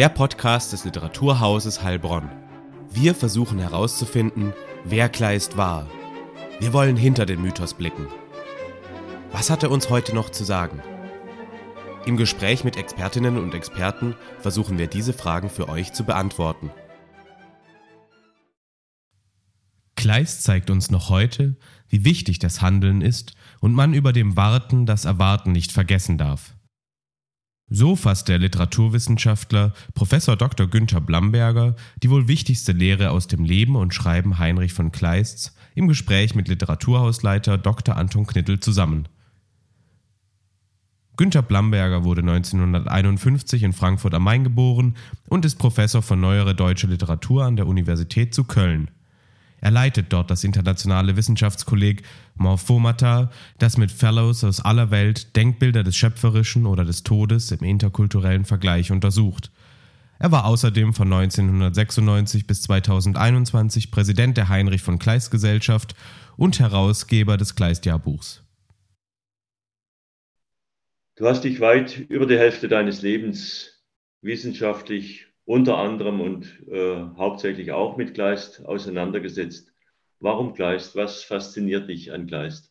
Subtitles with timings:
[0.00, 2.30] Der Podcast des Literaturhauses Heilbronn.
[2.90, 5.90] Wir versuchen herauszufinden, wer Kleist war.
[6.58, 8.06] Wir wollen hinter den Mythos blicken.
[9.30, 10.80] Was hat er uns heute noch zu sagen?
[12.06, 16.70] Im Gespräch mit Expertinnen und Experten versuchen wir diese Fragen für euch zu beantworten.
[19.96, 21.58] Kleist zeigt uns noch heute,
[21.90, 26.54] wie wichtig das Handeln ist und man über dem Warten das Erwarten nicht vergessen darf.
[27.72, 30.10] So fasst der Literaturwissenschaftler Prof.
[30.10, 30.66] Dr.
[30.66, 35.86] Günther Blamberger die wohl wichtigste Lehre aus dem Leben und Schreiben Heinrich von Kleists im
[35.86, 37.96] Gespräch mit Literaturhausleiter Dr.
[37.96, 39.06] Anton Knittel zusammen.
[41.16, 44.96] Günther Blamberger wurde 1951 in Frankfurt am Main geboren
[45.28, 48.90] und ist Professor für neuere deutsche Literatur an der Universität zu Köln.
[49.70, 52.02] Er leitet dort das internationale Wissenschaftskolleg
[52.34, 58.44] Morphomata, das mit Fellows aus aller Welt Denkbilder des Schöpferischen oder des Todes im interkulturellen
[58.44, 59.52] Vergleich untersucht.
[60.18, 65.94] Er war außerdem von 1996 bis 2021 Präsident der Heinrich von Kleist Gesellschaft
[66.36, 68.42] und Herausgeber des Kleist-Jahrbuchs.
[71.14, 73.84] Du hast dich weit über die Hälfte deines Lebens
[74.20, 79.72] wissenschaftlich unter anderem und äh, hauptsächlich auch mit Kleist auseinandergesetzt.
[80.20, 80.94] Warum Kleist?
[80.94, 82.70] Was fasziniert dich an Kleist?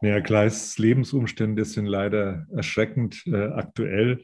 [0.00, 4.22] Ja, Kleists Lebensumstände sind leider erschreckend äh, aktuell.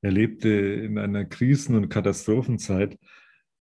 [0.00, 2.98] Er lebte in einer Krisen- und Katastrophenzeit,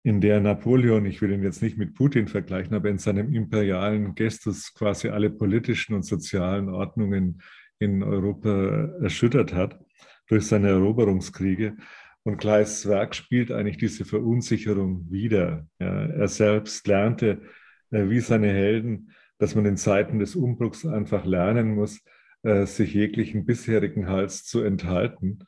[0.04, 4.14] in der Napoleon, ich will ihn jetzt nicht mit Putin vergleichen, aber in seinem imperialen
[4.14, 7.42] Gestus quasi alle politischen und sozialen Ordnungen
[7.80, 9.80] in Europa erschüttert hat
[10.28, 11.76] durch seine Eroberungskriege.
[12.22, 15.66] Und Kleists Werk spielt eigentlich diese Verunsicherung wieder.
[15.78, 17.42] Ja, er selbst lernte,
[17.90, 22.00] äh, wie seine Helden, dass man in Zeiten des Umbruchs einfach lernen muss,
[22.42, 25.40] äh, sich jeglichen bisherigen Hals zu enthalten.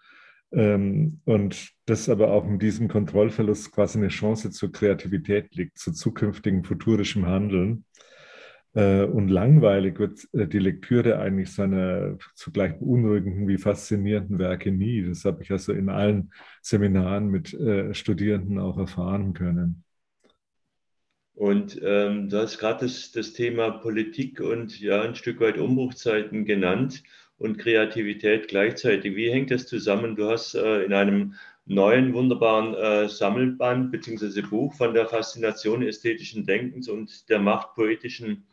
[0.53, 5.93] Ähm, und dass aber auch in diesem Kontrollverlust quasi eine Chance zur Kreativität liegt, zu
[5.93, 7.85] zukünftigem futurischem Handeln.
[8.75, 15.03] Äh, und langweilig wird die Lektüre eigentlich seiner zugleich beunruhigenden wie faszinierenden Werke nie.
[15.07, 17.57] Das habe ich also in allen Seminaren mit
[17.93, 19.85] Studierenden auch erfahren können.
[21.35, 26.45] Und ähm, du hast gerade das, das Thema Politik und ja ein Stück weit Umbruchzeiten
[26.45, 27.03] genannt
[27.39, 29.17] und Kreativität gleichzeitig.
[29.17, 30.15] Wie hängt das zusammen?
[30.15, 31.35] Du hast äh, in einem
[31.65, 34.43] neuen wunderbaren äh, Sammelband bzw.
[34.43, 38.52] Buch von der Faszination ästhetischen Denkens und der Macht poetischen, äh,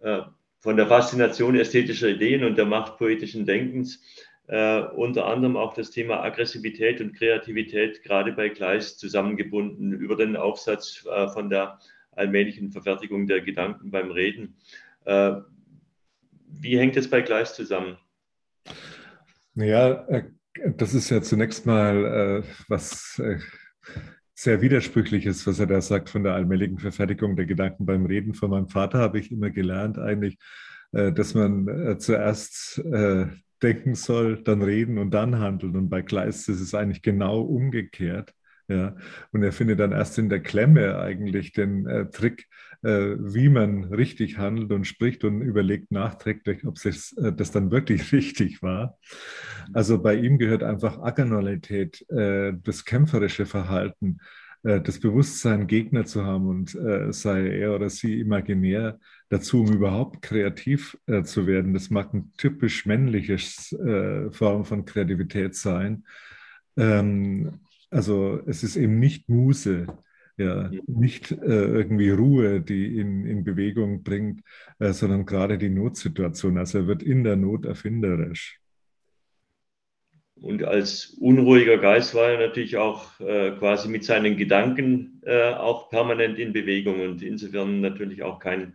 [0.00, 4.02] von der Faszination ästhetischer Ideen und der Macht poetischen Denkens
[4.50, 10.36] äh, unter anderem auch das Thema Aggressivität und Kreativität gerade bei Kleist zusammengebunden über den
[10.36, 11.78] Aufsatz äh, von der
[12.12, 14.56] allmählichen Verfertigung der Gedanken beim Reden.
[15.04, 15.36] Äh,
[16.48, 17.96] wie hängt es bei Kleist zusammen?
[19.54, 20.24] Ja, äh,
[20.76, 23.38] das ist ja zunächst mal äh, was äh,
[24.42, 28.34] sehr widersprüchliches, was er da sagt von der allmählichen Verfertigung der Gedanken beim Reden.
[28.34, 30.38] Von meinem Vater habe ich immer gelernt eigentlich,
[30.92, 32.82] äh, dass man zuerst
[33.62, 35.76] denken soll, dann reden und dann handeln.
[35.76, 38.32] Und bei Kleist ist es eigentlich genau umgekehrt.
[38.68, 38.94] Ja,
[39.32, 43.84] und er findet dann erst in der Klemme eigentlich den äh, Trick, äh, wie man
[43.84, 48.98] richtig handelt und spricht und überlegt nachträglich, ob das, äh, das dann wirklich richtig war.
[49.72, 54.18] Also bei ihm gehört einfach Agonalität, äh, das kämpferische Verhalten,
[54.62, 58.98] äh, das Bewusstsein, Gegner zu haben und äh, sei er oder sie imaginär
[59.28, 61.72] dazu, um überhaupt kreativ zu werden.
[61.72, 63.76] Das mag ein typisch männliches
[64.32, 66.02] Form von Kreativität sein.
[66.76, 67.60] Ähm,
[67.90, 69.86] also es ist eben nicht Muse,
[70.40, 74.42] ja, nicht äh, irgendwie Ruhe, die ihn in Bewegung bringt,
[74.78, 76.56] äh, sondern gerade die Notsituation.
[76.56, 78.58] Also er wird in der Not erfinderisch.
[80.40, 85.90] Und als unruhiger Geist war er natürlich auch äh, quasi mit seinen Gedanken äh, auch
[85.90, 88.74] permanent in Bewegung und insofern natürlich auch kein,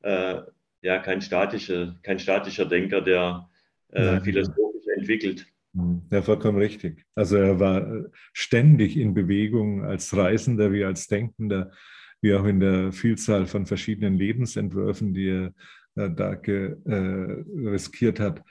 [0.00, 0.40] äh,
[0.80, 3.50] ja, kein, statischer, kein statischer Denker, der
[3.90, 5.46] äh, philosophisch entwickelt.
[5.74, 7.04] Hm, ja, vollkommen richtig.
[7.14, 11.72] Also er war äh, ständig in Bewegung als Reisender wie als Denkender,
[12.20, 15.54] wie auch in der Vielzahl von verschiedenen Lebensentwürfen, die er
[15.94, 18.42] äh, da ge, äh, riskiert hat.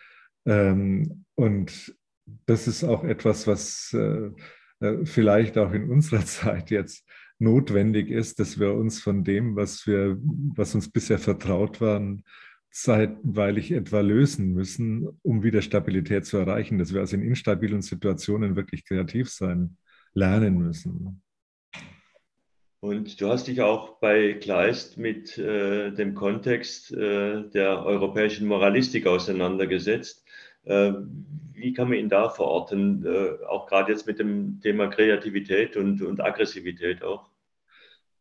[0.46, 1.96] Ähm, und
[2.46, 4.32] das ist auch etwas, was äh,
[4.80, 7.08] äh, vielleicht auch in unserer Zeit jetzt
[7.40, 10.18] notwendig ist, dass wir uns von dem, was wir,
[10.56, 12.24] was uns bisher vertraut waren,
[12.72, 18.56] zeitweilig etwa lösen müssen, um wieder Stabilität zu erreichen, dass wir also in instabilen Situationen
[18.56, 19.78] wirklich kreativ sein
[20.14, 21.22] lernen müssen.
[22.80, 29.06] Und du hast dich auch bei Kleist mit äh, dem Kontext äh, der europäischen Moralistik
[29.06, 30.26] auseinandergesetzt.
[30.64, 30.94] Äh,
[31.54, 36.02] wie kann man ihn da verorten, äh, auch gerade jetzt mit dem Thema Kreativität und,
[36.02, 37.31] und Aggressivität auch?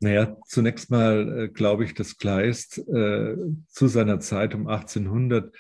[0.01, 3.37] Naja, zunächst mal äh, glaube ich, dass Kleist äh,
[3.69, 5.55] zu seiner Zeit um 1800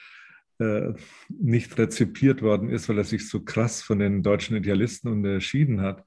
[1.31, 6.05] nicht rezipiert worden ist, weil er sich so krass von den deutschen Idealisten unterschieden hat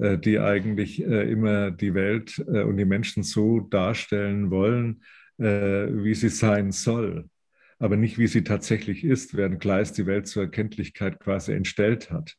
[0.00, 5.02] äh, die eigentlich äh, immer die Welt äh, und die Menschen so darstellen wollen,
[5.42, 7.30] wie sie sein soll,
[7.78, 12.34] aber nicht wie sie tatsächlich ist, während Kleist die Welt zur Erkenntlichkeit quasi entstellt hat.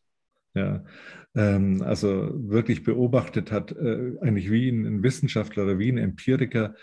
[0.53, 0.85] Ja,
[1.35, 6.75] ähm, also wirklich beobachtet hat, eigentlich wie ein Wissenschaftler oder wie ein Empiriker,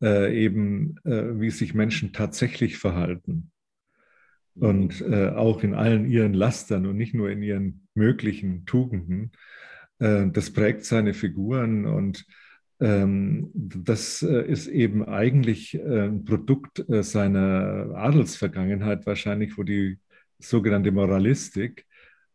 [0.00, 3.52] eben wie sich Menschen tatsächlich verhalten.
[4.56, 9.32] Und auch in allen ihren Lastern und nicht nur in ihren möglichen Tugenden.
[9.98, 12.26] Äh, das prägt seine Figuren und
[12.80, 19.98] ähm, das äh, ist eben eigentlich äh, ein Produkt seiner Adelsvergangenheit wahrscheinlich, wo die
[20.38, 21.86] sogenannte Moralistik,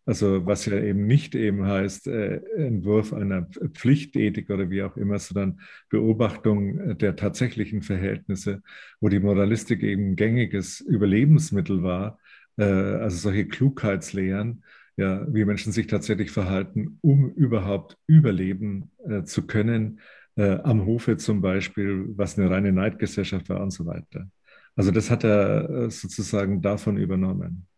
[0.09, 5.59] also was ja eben nicht eben heißt Entwurf einer Pflichtethik oder wie auch immer, sondern
[5.89, 8.61] Beobachtung der tatsächlichen Verhältnisse,
[9.00, 12.17] wo die Moralistik eben gängiges Überlebensmittel war,
[12.57, 14.63] also solche Klugheitslehren
[15.00, 20.01] ja, wie Menschen sich tatsächlich verhalten, um überhaupt überleben äh, zu können,
[20.35, 24.29] äh, am Hofe zum Beispiel, was eine reine Neidgesellschaft war und so weiter.
[24.75, 27.69] Also das hat er äh, sozusagen davon übernommen.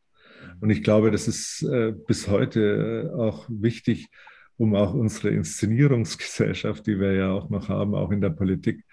[0.62, 4.10] Und ich glaube, das ist äh, bis heute äh, auch wichtig,
[4.58, 8.86] um auch unsere Inszenierungsgesellschaft, die wir ja auch noch haben, auch in der Politik,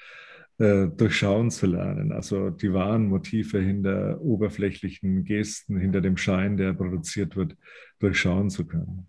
[0.56, 2.10] äh, durchschauen zu lernen.
[2.10, 7.54] Also die wahren Motive hinter oberflächlichen Gesten, hinter dem Schein, der produziert wird,
[7.98, 9.06] durchschauen zu können.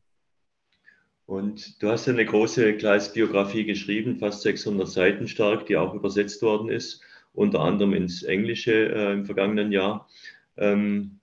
[1.26, 6.70] Und du hast eine große Gleisbiografie geschrieben, fast 600 Seiten stark, die auch übersetzt worden
[6.70, 7.02] ist,
[7.32, 10.10] unter anderem ins Englische äh, im vergangenen Jahr.
[10.58, 11.19] Ähm,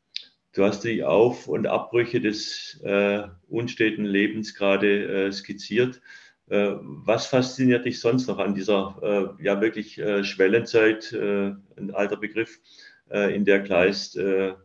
[0.56, 6.00] du hast die Auf- und Abbrüche des äh, unsteten Lebens gerade äh, skizziert.
[6.48, 12.16] Äh, was fasziniert dich sonst noch an dieser äh, ja wirklich äh, Schwellenzeit, ein alter
[12.16, 12.58] Begriff,
[13.08, 14.18] in der Kleist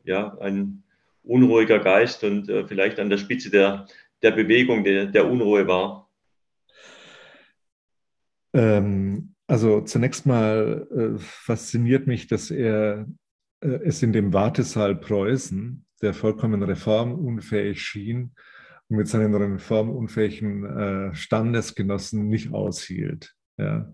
[0.04, 0.82] ja ein
[1.22, 3.86] unruhiger Geist und vielleicht an der Spitze der,
[4.24, 6.10] der Bewegung, der, der Unruhe war?
[8.54, 13.06] Ähm, also zunächst mal äh, fasziniert mich, dass er äh,
[13.62, 18.32] es in dem Wartesaal Preußen, der vollkommen reformunfähig schien,
[18.90, 23.34] mit seinen reformunfähigen äh, Standesgenossen nicht aushielt.
[23.58, 23.94] Ja.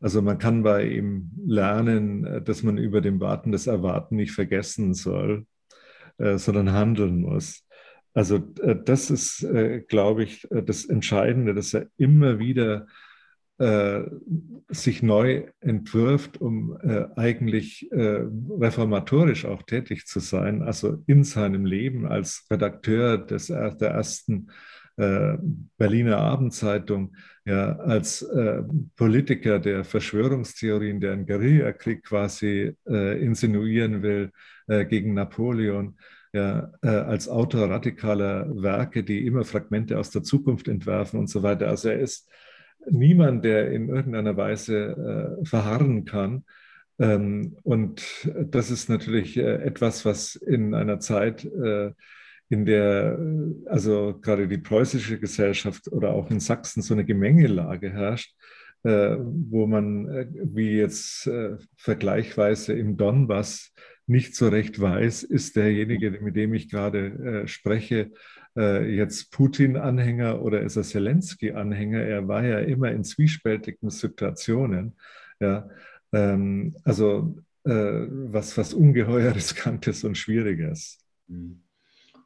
[0.00, 4.32] Also man kann bei ihm lernen, äh, dass man über dem Warten das Erwarten nicht
[4.32, 5.46] vergessen soll,
[6.18, 7.66] äh, sondern handeln muss.
[8.14, 13.09] Also äh, das ist, äh, glaube ich, äh, das Entscheidende, dass er immer wieder äh,
[14.70, 18.24] sich neu entwirft, um äh, eigentlich äh,
[18.58, 24.48] reformatorisch auch tätig zu sein, also in seinem Leben als Redakteur des, der ersten
[25.00, 25.38] äh,
[25.78, 28.62] Berliner Abendzeitung, ja, als äh,
[28.96, 34.30] Politiker der Verschwörungstheorien, der einen Guerillakrieg quasi äh, insinuieren will
[34.88, 35.96] gegen Napoleon,
[36.32, 41.66] ja, als Autor radikaler Werke, die immer Fragmente aus der Zukunft entwerfen und so weiter.
[41.66, 42.30] Also er ist
[42.88, 46.44] niemand, der in irgendeiner Weise äh, verharren kann.
[46.98, 48.02] Ähm, und
[48.50, 51.92] das ist natürlich äh, etwas, was in einer Zeit, äh,
[52.48, 57.90] in der äh, also gerade die preußische Gesellschaft oder auch in Sachsen so eine Gemengelage
[57.90, 58.34] herrscht,
[58.82, 61.30] äh, wo man, äh, wie jetzt
[61.76, 63.72] vergleichweise im Donbass,
[64.06, 68.10] nicht so recht weiß, ist derjenige, mit dem ich gerade spreche,
[68.56, 72.02] äh, jetzt Putin-Anhänger oder ist er Zelensky-Anhänger?
[72.02, 74.96] Er war ja immer in zwiespältigen Situationen.
[75.40, 75.68] Ja,
[76.12, 80.98] ähm, also äh, was, was ungeheuer Riskantes und Schwieriges.
[81.28, 81.62] Mhm.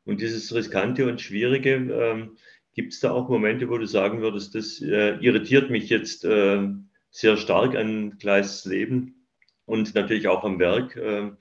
[0.05, 2.37] Und dieses Riskante und Schwierige, ähm,
[2.75, 6.69] gibt es da auch Momente, wo du sagen würdest, das äh, irritiert mich jetzt äh,
[7.11, 9.27] sehr stark an Kleis Leben
[9.65, 10.97] und natürlich auch am Werk?
[10.97, 11.37] Ähm,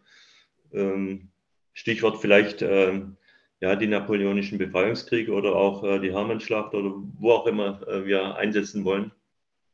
[0.71, 1.29] ähm
[1.75, 3.17] Stichwort vielleicht ähm,
[3.63, 8.36] ja, die napoleonischen Befreiungskriege oder auch äh, die Hermannschlacht oder wo auch immer äh, wir
[8.36, 9.13] einsetzen wollen?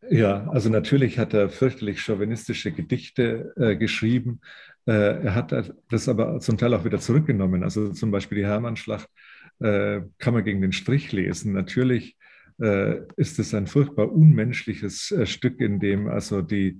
[0.08, 4.42] Ja, also natürlich hat er fürchterlich chauvinistische Gedichte äh, geschrieben.
[4.86, 7.64] Äh, er hat das aber zum Teil auch wieder zurückgenommen.
[7.64, 9.10] Also zum Beispiel die Hermannschlacht
[9.60, 11.54] äh, kann man gegen den Strich lesen.
[11.54, 12.16] Natürlich
[12.62, 16.80] äh, ist es ein furchtbar unmenschliches Stück, in dem also die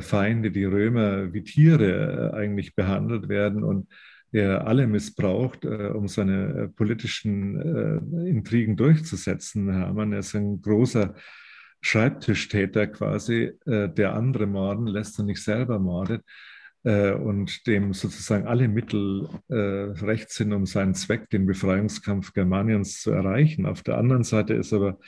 [0.00, 3.86] Feinde, die Römer, wie Tiere eigentlich behandelt werden und
[4.32, 9.72] er alle missbraucht, um seine politischen Intrigen durchzusetzen.
[9.72, 11.14] Hermann ist ein großer
[11.80, 16.22] Schreibtischtäter quasi, der andere morden lässt und nicht selber mordet
[16.82, 23.66] und dem sozusagen alle Mittel recht sind, um seinen Zweck, den Befreiungskampf Germaniens zu erreichen.
[23.66, 24.98] Auf der anderen Seite ist aber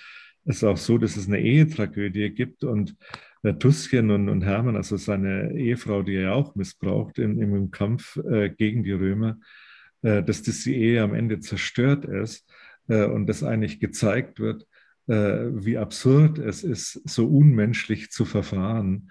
[0.44, 2.96] es auch so, dass es eine Ehetragödie gibt und
[3.42, 8.16] äh, Tuskien und, und Hermann, also seine Ehefrau, die er auch missbraucht in, im Kampf
[8.16, 9.38] äh, gegen die Römer,
[10.02, 12.46] äh, dass das die Ehe am Ende zerstört ist
[12.88, 14.66] äh, und dass eigentlich gezeigt wird,
[15.06, 19.10] äh, wie absurd es ist, so unmenschlich zu verfahren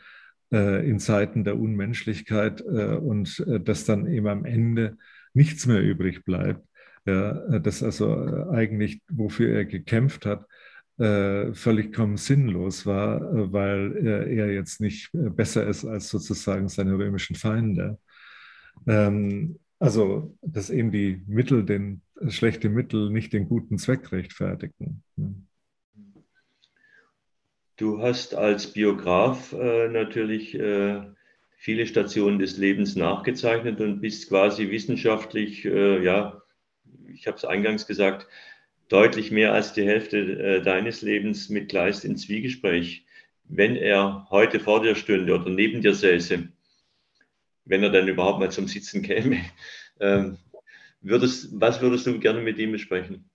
[0.52, 4.98] äh, in Zeiten der Unmenschlichkeit und dass dann eben am Ende
[5.34, 6.66] nichts mehr übrig bleibt.
[7.06, 10.46] Ja, das also eigentlich, wofür er gekämpft hat,
[11.00, 16.68] äh, völlig kaum sinnlos war, äh, weil er jetzt nicht äh, besser ist als sozusagen
[16.68, 17.98] seine römischen Feinde.
[18.88, 25.04] Ähm, also, dass eben die Mittel, den schlechte Mittel nicht den guten Zweck rechtfertigen.
[27.78, 31.02] Du hast als Biograf äh, natürlich äh,
[31.56, 36.42] viele Stationen des Lebens nachgezeichnet und bist quasi wissenschaftlich, äh, ja,
[37.08, 38.28] ich habe es eingangs gesagt,
[38.90, 43.06] deutlich mehr als die Hälfte äh, deines Lebens mit Kleist in Zwiegespräch.
[43.46, 46.50] Wenn er heute vor dir stünde oder neben dir säße,
[47.66, 49.38] wenn er dann überhaupt mal zum Sitzen käme,
[50.00, 50.32] äh,
[51.02, 53.30] würdest, was würdest du gerne mit ihm besprechen?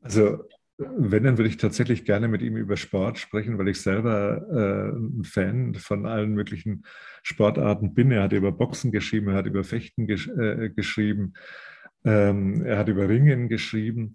[0.00, 0.44] Also,
[0.76, 4.96] wenn, dann würde ich tatsächlich gerne mit ihm über Sport sprechen, weil ich selber äh,
[4.96, 6.84] ein Fan von allen möglichen
[7.22, 8.10] Sportarten bin.
[8.10, 11.34] Er hat über Boxen geschrieben, er hat über Fechten gesch äh, geschrieben.
[12.04, 14.12] Ähm, er hat über Ringen geschrieben.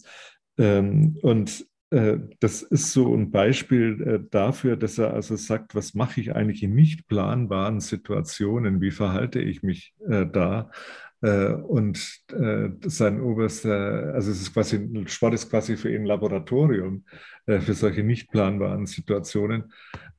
[0.58, 5.96] Ähm, und äh, das ist so ein Beispiel äh, dafür, dass er also sagt, was
[5.96, 8.82] mache ich eigentlich in nicht planbaren Situationen?
[8.82, 10.72] Wie verhalte ich mich äh, da?
[11.22, 16.06] Äh, und äh, sein oberster, also es ist quasi, Sport ist quasi für ihn ein
[16.06, 17.04] Laboratorium
[17.46, 19.72] äh, für solche nicht planbaren Situationen.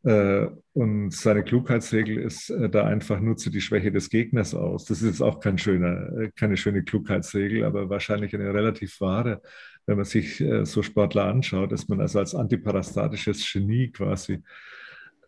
[0.02, 4.87] Und seine Klugheitsregel ist da einfach, nutze die Schwäche des Gegners aus.
[4.87, 9.42] Das ist jetzt auch kein schöner, keine schöne Klugheitsregel, aber wahrscheinlich eine relativ wahre,
[9.85, 14.42] wenn man sich so Sportler anschaut, dass man also als antiparastatisches Genie quasi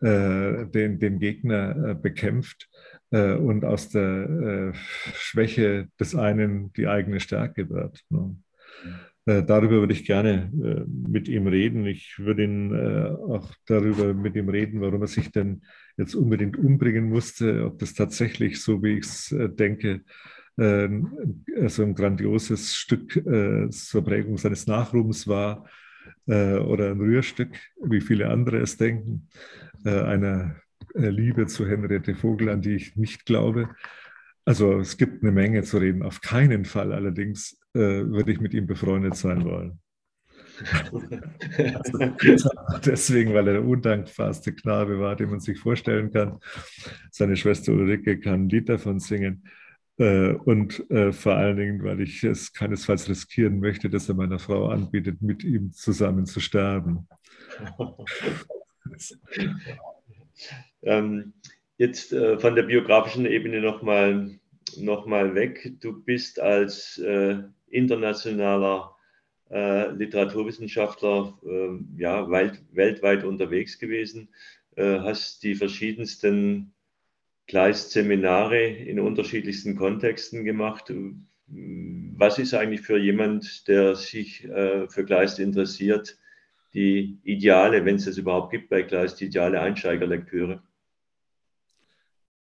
[0.00, 2.70] den, den Gegner bekämpft
[3.12, 4.72] äh, und aus der äh,
[5.14, 8.02] Schwäche des einen die eigene Stärke wird.
[8.08, 8.36] Ne?
[9.24, 11.86] Äh, darüber würde ich gerne äh, mit ihm reden.
[11.86, 15.62] Ich würde ihn äh, auch darüber mit ihm reden, warum er sich denn
[15.96, 20.02] jetzt unbedingt umbringen musste, ob das tatsächlich, so wie ich es äh, denke,
[20.54, 23.14] also ein grandioses Stück
[23.70, 25.66] zur Prägung seines Nachruhms war
[26.26, 29.30] oder ein Rührstück, wie viele andere es denken,
[29.82, 30.56] einer
[30.94, 33.68] Liebe zu Henriette Vogel, an die ich nicht glaube.
[34.44, 36.02] Also es gibt eine Menge zu reden.
[36.02, 39.78] Auf keinen Fall allerdings äh, würde ich mit ihm befreundet sein wollen.
[42.22, 42.50] also,
[42.84, 46.38] deswegen, weil er der undankbarste Knabe war, den man sich vorstellen kann.
[47.10, 49.44] Seine Schwester Ulrike kann ein Lied davon singen.
[49.98, 54.38] Äh, und äh, vor allen Dingen, weil ich es keinesfalls riskieren möchte, dass er meiner
[54.38, 57.08] Frau anbietet, mit ihm zusammen zu sterben.
[60.82, 61.32] Ähm,
[61.78, 64.38] jetzt äh, von der biografischen Ebene nochmal
[64.76, 65.74] noch mal weg.
[65.80, 68.96] Du bist als äh, internationaler
[69.50, 74.28] äh, Literaturwissenschaftler äh, ja, weit, weltweit unterwegs gewesen,
[74.76, 76.72] äh, hast die verschiedensten
[77.48, 80.92] Kleist-Seminare in unterschiedlichsten Kontexten gemacht.
[81.46, 86.16] Was ist eigentlich für jemand, der sich äh, für Kleist interessiert,
[86.72, 90.62] die ideale, wenn es es überhaupt gibt bei Kleist, die ideale Einsteigerlektüre?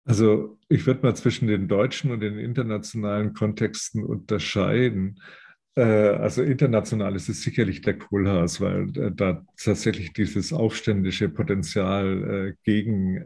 [0.06, 5.20] Also ich würde mal zwischen den deutschen und den internationalen Kontexten unterscheiden.
[5.74, 12.50] Äh, also international ist es sicherlich der Kohlhaas, weil äh, da tatsächlich dieses aufständische Potenzial
[12.50, 13.24] äh, gegen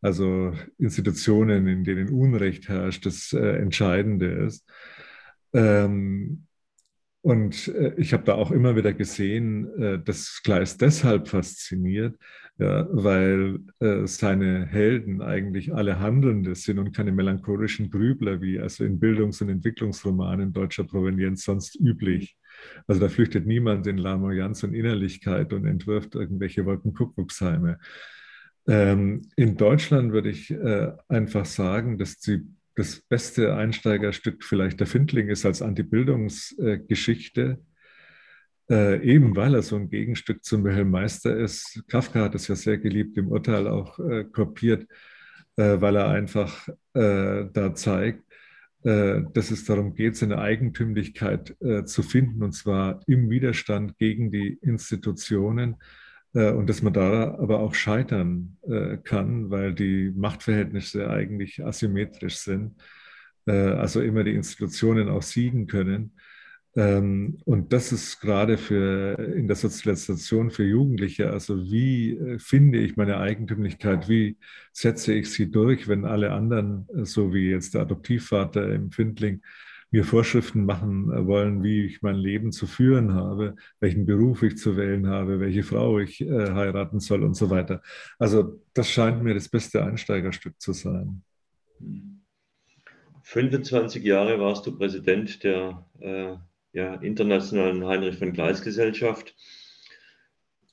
[0.00, 4.64] also Institutionen, in denen Unrecht herrscht, das Entscheidende ist.
[5.52, 6.46] Ähm,
[7.22, 12.16] und ich habe da auch immer wieder gesehen, dass Kleist deshalb fasziniert,
[12.58, 18.84] ja, weil äh, seine Helden eigentlich alle Handelnde sind und keine melancholischen Grübler, wie also
[18.84, 22.36] in Bildungs- und Entwicklungsromanen deutscher Provenienz sonst üblich.
[22.86, 27.78] Also da flüchtet niemand in Lamoyanz und Innerlichkeit und entwirft irgendwelche Wolkenkuckucksheime.
[28.68, 32.42] Ähm, in Deutschland würde ich äh, einfach sagen, dass die,
[32.74, 37.58] das beste Einsteigerstück vielleicht der Findling ist als Antibildungsgeschichte.
[38.70, 41.82] Äh, eben weil er so ein Gegenstück zum Wilhelm Meister ist.
[41.88, 44.86] Kafka hat es ja sehr geliebt, im Urteil auch äh, kopiert,
[45.56, 48.22] äh, weil er einfach äh, da zeigt,
[48.84, 54.30] äh, dass es darum geht, seine Eigentümlichkeit äh, zu finden, und zwar im Widerstand gegen
[54.30, 55.76] die Institutionen.
[56.34, 58.56] Und dass man da aber auch scheitern
[59.04, 62.74] kann, weil die Machtverhältnisse eigentlich asymmetrisch sind.
[63.44, 66.12] Also immer die Institutionen auch siegen können.
[66.74, 72.78] Ähm, und das ist gerade für in der Sozialisation für Jugendliche, also wie äh, finde
[72.78, 74.38] ich meine Eigentümlichkeit, wie
[74.72, 79.42] setze ich sie durch, wenn alle anderen, äh, so wie jetzt der Adoptivvater im Findling,
[79.92, 84.56] mir Vorschriften machen äh, wollen, wie ich mein Leben zu führen habe, welchen Beruf ich
[84.56, 87.82] zu wählen habe, welche Frau ich äh, heiraten soll und so weiter.
[88.18, 91.22] Also das scheint mir das beste Einsteigerstück zu sein.
[93.22, 96.36] 25 Jahre warst du Präsident der äh
[96.72, 99.34] ja, Internationalen Heinrich von Gleis Gesellschaft.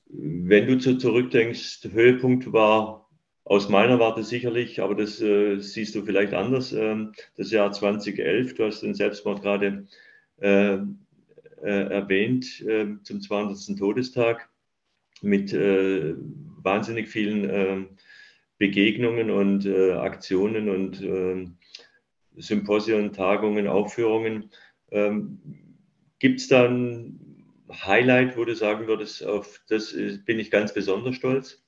[0.06, 3.09] Wenn du so zurückdenkst, Höhepunkt war
[3.50, 6.96] aus meiner Warte sicherlich, aber das äh, siehst du vielleicht anders, äh,
[7.36, 9.88] das Jahr 2011, du hast den Selbstmord gerade
[10.40, 13.76] äh, äh erwähnt, äh, zum 200.
[13.76, 14.48] Todestag
[15.20, 16.14] mit äh,
[16.62, 17.88] wahnsinnig vielen
[18.58, 21.56] Begegnungen und Aktionen und
[22.36, 24.50] Symposien, Tagungen, Aufführungen.
[24.92, 25.40] Ähm,
[26.20, 31.16] Gibt es da ein Highlight, wo du sagen würdest, auf das bin ich ganz besonders
[31.16, 31.64] stolz?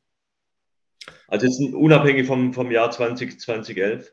[1.29, 4.13] Also jetzt unabhängig vom, vom Jahr 20, 2011?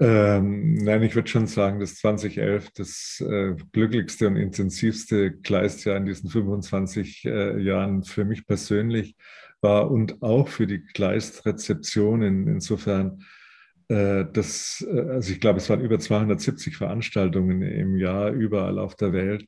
[0.00, 6.06] Ähm, nein, ich würde schon sagen, dass 2011 das äh, glücklichste und intensivste Kleistjahr in
[6.06, 9.16] diesen 25 äh, Jahren für mich persönlich
[9.60, 12.46] war und auch für die Kleistrezeptionen.
[12.46, 13.24] Insofern
[13.88, 18.94] äh, das, äh, also ich glaube, es waren über 270 Veranstaltungen im Jahr überall auf
[18.94, 19.46] der Welt.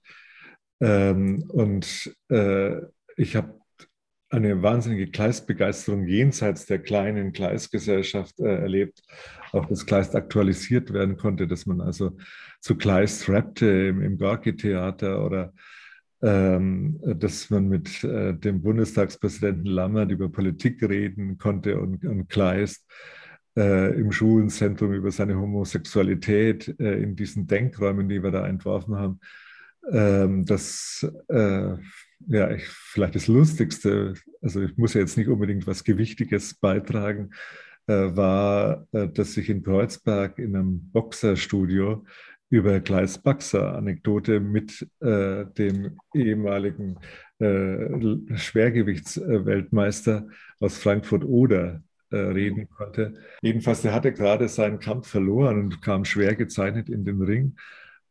[0.80, 2.76] Ähm, und äh,
[3.16, 3.59] ich habe
[4.30, 9.02] eine wahnsinnige Kleistbegeisterung jenseits der kleinen Kleistgesellschaft erlebt.
[9.52, 12.16] Auch das Kleist aktualisiert werden konnte, dass man also
[12.60, 15.52] zu Kleist rappte im, im Gorki-Theater oder
[16.22, 22.86] ähm, dass man mit äh, dem Bundestagspräsidenten Lammert über Politik reden konnte und, und Kleist
[23.56, 29.20] äh, im Schulenzentrum über seine Homosexualität äh, in diesen Denkräumen, die wir da entworfen haben.
[29.90, 31.74] Ähm, das äh,
[32.26, 37.30] ja, ich, vielleicht das Lustigste, also ich muss ja jetzt nicht unbedingt was Gewichtiges beitragen,
[37.86, 42.04] äh, war, äh, dass ich in Kreuzberg in einem Boxerstudio
[42.50, 46.98] über Gleis Baxer Anekdote mit äh, dem ehemaligen
[47.38, 50.26] äh, Schwergewichtsweltmeister
[50.58, 53.14] aus Frankfurt Oder äh, reden konnte.
[53.40, 57.56] Jedenfalls, der hatte gerade seinen Kampf verloren und kam schwer gezeichnet in den Ring.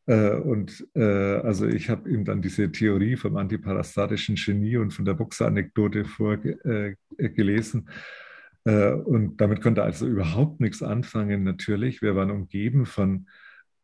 [0.05, 5.05] Äh, und äh, also ich habe ihm dann diese Theorie vom antiparastatischen Genie und von
[5.05, 7.89] der Boxeranekdote vorgelesen.
[8.65, 12.01] und damit konnte er also überhaupt nichts anfangen, natürlich.
[12.01, 13.25] Wir waren umgeben von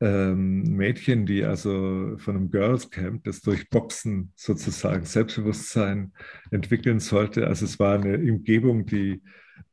[0.01, 6.13] ähm, Mädchen, die also von einem Girls Camp, das durch Boxen sozusagen Selbstbewusstsein
[6.51, 7.47] entwickeln sollte.
[7.47, 9.21] Also es war eine Umgebung, die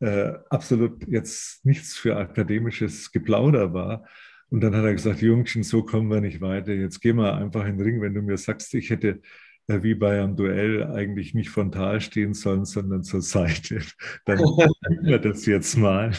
[0.00, 4.06] äh, absolut jetzt nichts für akademisches Geplauder war.
[4.52, 6.74] Und dann hat er gesagt, Jungchen, so kommen wir nicht weiter.
[6.74, 8.02] Jetzt gehen wir einfach in den Ring.
[8.02, 9.22] Wenn du mir sagst, ich hätte
[9.66, 13.80] äh, wie bei einem Duell eigentlich nicht frontal stehen sollen, sondern zur Seite,
[14.26, 16.12] dann machen wir das jetzt mal.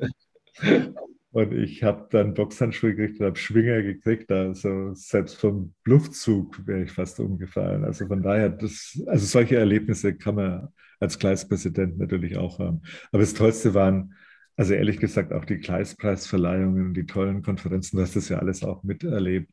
[1.32, 4.32] Und ich habe dann Boxhandschuhe gekriegt und habe Schwinger gekriegt.
[4.32, 7.84] Also selbst vom Luftzug wäre ich fast umgefallen.
[7.84, 10.70] Also von daher, das, also solche Erlebnisse kann man
[11.02, 12.82] als Gleispräsident natürlich auch haben.
[13.12, 14.14] Aber das Tollste waren,
[14.58, 18.84] also ehrlich gesagt, auch die Gleispreisverleihungen, die tollen Konferenzen, du hast das ja alles auch
[18.84, 19.52] miterlebt.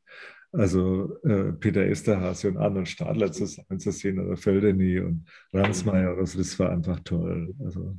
[0.52, 6.38] Also äh, Peter Esterhase und Arnold Stadler zusammen zu sehen oder Földeny und Ransmayr, also
[6.38, 7.54] das war einfach toll.
[7.58, 7.96] Also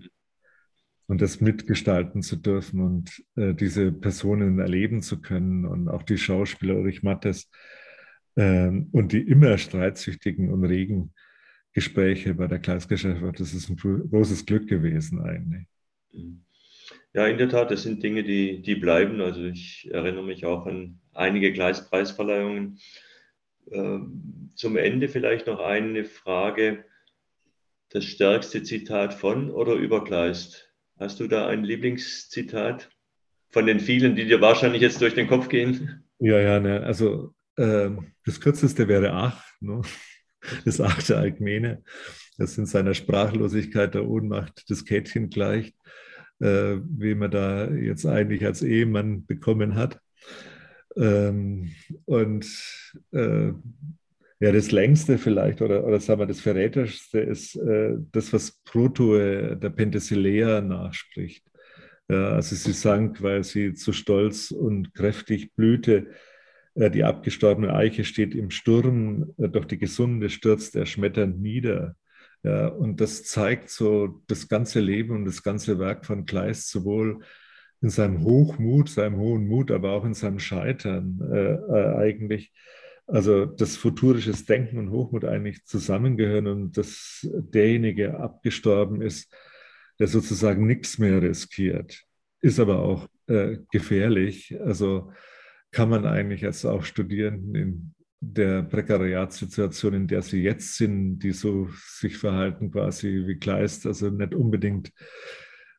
[1.07, 6.17] und das mitgestalten zu dürfen und äh, diese Personen erleben zu können und auch die
[6.17, 7.49] Schauspieler Ulrich Mattes
[8.35, 11.13] äh, und die immer streitsüchtigen und regen
[11.73, 15.67] Gespräche bei der Kreisgesellschaft, das ist ein großes Glück gewesen eigentlich.
[17.13, 19.21] Ja, in der Tat, das sind Dinge, die, die bleiben.
[19.21, 22.79] Also ich erinnere mich auch an einige Gleispreisverleihungen.
[23.71, 26.85] Ähm, zum Ende vielleicht noch eine Frage.
[27.89, 30.73] Das stärkste Zitat von oder über Kleist?
[30.97, 32.89] Hast du da ein Lieblingszitat
[33.49, 36.03] von den vielen, die dir wahrscheinlich jetzt durch den Kopf gehen?
[36.17, 37.89] Ja, ja, ne, also äh,
[38.25, 39.81] das kürzeste wäre Ach, ne?
[40.65, 41.83] das achte Alkmene,
[42.37, 45.75] das in seiner Sprachlosigkeit der Ohnmacht das Kätchen gleicht,
[46.43, 49.99] äh, wie man da jetzt eigentlich als Ehemann bekommen hat.
[50.97, 51.71] Ähm,
[52.05, 52.45] und
[53.11, 53.53] äh,
[54.39, 59.55] Ja, das längste vielleicht oder, oder sagen wir das verräterischste ist äh, das, was Protoe
[59.57, 61.45] der Penthesilea nachspricht.
[62.09, 66.07] Ja, also sie sank, weil sie zu stolz und kräftig blühte.
[66.75, 71.95] Äh, die abgestorbene Eiche steht im Sturm, äh, doch die gesunde stürzt erschmetternd nieder.
[72.43, 77.21] Ja, und das zeigt so das ganze Leben und das ganze Werk von Kleist, sowohl
[77.81, 82.53] in seinem Hochmut, seinem hohen Mut, aber auch in seinem Scheitern äh, äh, eigentlich.
[83.07, 89.33] Also das futurisches Denken und Hochmut eigentlich zusammengehören und dass derjenige abgestorben ist,
[89.99, 92.03] der sozusagen nichts mehr riskiert,
[92.41, 94.57] ist aber auch äh, gefährlich.
[94.61, 95.11] Also
[95.71, 97.95] kann man eigentlich jetzt auch Studierenden in
[98.31, 104.09] der Prekariatssituation, in der sie jetzt sind, die so sich verhalten quasi wie Kleist, also
[104.09, 104.91] nicht unbedingt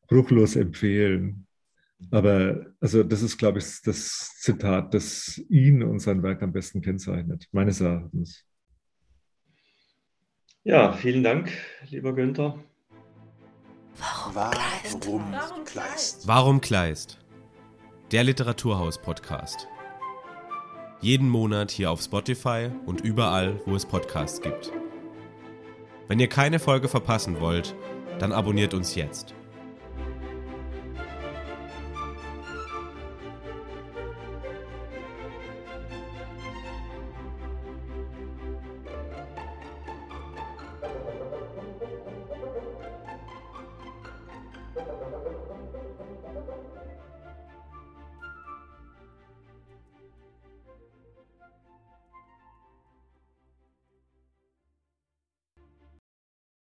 [0.09, 1.47] bruchlos empfehlen.
[2.11, 6.83] Aber also das ist, glaube ich, das Zitat, das ihn und sein Werk am besten
[6.83, 8.45] kennzeichnet, meines Erachtens.
[10.65, 11.51] Ja, vielen Dank,
[11.89, 12.63] lieber Günther.
[13.97, 15.09] Warum Kleist?
[15.09, 16.27] Warum Kleist?
[16.27, 17.19] Warum Kleist?
[18.13, 19.69] Der Literaturhaus-Podcast.
[21.05, 24.73] Jeden Monat hier auf Spotify und überall, wo es Podcasts gibt.
[26.09, 27.75] Wenn ihr keine Folge verpassen wollt,
[28.19, 29.35] dann abonniert uns jetzt.